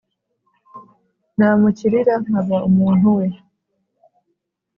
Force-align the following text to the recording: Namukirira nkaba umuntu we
Namukirira 1.37 2.13
nkaba 2.23 2.57
umuntu 2.69 3.07
we 3.17 3.25